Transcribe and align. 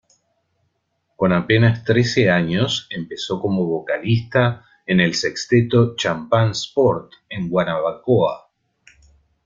Con 1.15 1.31
apenas 1.31 1.83
trece 1.83 2.31
años, 2.31 2.87
empezó 2.89 3.39
como 3.39 3.67
vocalista 3.67 4.65
en 4.87 4.99
el 4.99 5.13
sexteto 5.13 5.95
Champán 5.95 6.49
Sport, 6.53 7.11
en 7.29 7.47
Guanabacoa. 7.51 8.49